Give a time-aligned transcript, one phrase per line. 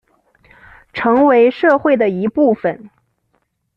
[0.93, 2.89] 成为社会的一部分